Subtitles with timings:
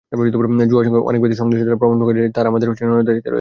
[0.19, 3.29] জুয়ার সঙ্গে অনেক ব্যক্তির সংশ্লিষ্টতার প্রমাণ পাওয়া গেছে, তাঁরা আমাদের নজরদারিতে রয়েছে।